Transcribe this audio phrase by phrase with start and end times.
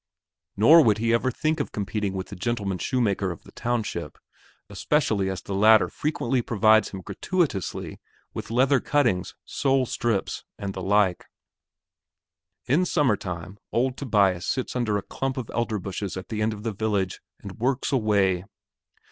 [0.57, 4.17] Nor would he ever think of competing with the gentleman shoemaker of the township,
[4.67, 7.99] especially as the latter frequently provides him gratuitously
[8.33, 11.27] with leather cuttings, sole strips, and the like.
[12.65, 16.63] In summertime, old Tobias sits under a clump of elder bushes at the end of
[16.63, 18.45] the village and works away.